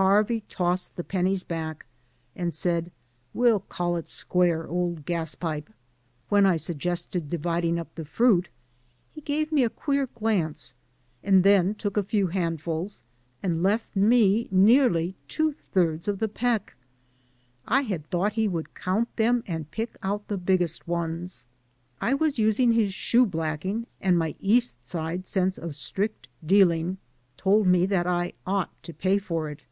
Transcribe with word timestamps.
Harvey 0.00 0.44
tossed 0.48 0.94
the 0.94 1.02
pennies 1.02 1.42
back 1.42 1.84
and 2.36 2.54
said, 2.54 2.92
"We'll 3.34 3.58
call 3.58 3.96
it 3.96 4.06
square, 4.06 4.64
old 4.68 5.04
gas 5.04 5.34
pipe." 5.34 5.72
When 6.28 6.46
I 6.46 6.54
suggested 6.54 7.28
dividing 7.28 7.80
up 7.80 7.92
the 7.96 8.04
fruit 8.04 8.48
he 9.12 9.20
gave 9.20 9.50
me 9.50 9.64
a 9.64 9.68
queer 9.68 10.06
glance 10.06 10.74
and 11.20 11.42
then 11.42 11.74
took 11.74 11.96
a 11.96 12.04
few 12.04 12.28
handf 12.28 12.62
uls 12.62 13.02
and 13.42 13.60
left 13.60 13.96
me 13.96 14.46
nearly 14.52 15.16
two 15.26 15.50
thirds 15.54 16.06
of 16.06 16.20
the 16.20 16.28
peck. 16.28 16.76
I 17.66 17.80
had 17.80 18.06
thought 18.08 18.34
he 18.34 18.46
would 18.46 18.76
count 18.76 19.16
them 19.16 19.42
and 19.48 19.68
pick 19.72 19.96
out 20.00 20.28
the 20.28 20.38
biggest 20.38 20.86
ones. 20.86 21.44
I 22.00 22.14
was 22.14 22.38
using 22.38 22.70
his 22.70 22.94
shoe 22.94 23.26
blacking 23.26 23.88
and 24.00 24.16
my 24.16 24.36
East 24.38 24.86
Side 24.86 25.26
sense 25.26 25.58
of 25.58 25.74
strict 25.74 26.28
dealing 26.46 26.98
told 27.36 27.66
me 27.66 27.84
that 27.86 28.06
I 28.06 28.34
ought 28.46 28.80
to 28.84 28.94
pay 28.94 29.18
for 29.18 29.50
it. 29.50 29.66